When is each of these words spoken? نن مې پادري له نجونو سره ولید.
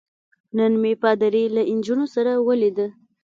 نن 0.57 0.73
مې 0.81 0.93
پادري 1.01 1.43
له 1.55 1.61
نجونو 1.77 2.05
سره 2.15 2.31
ولید. 2.47 2.77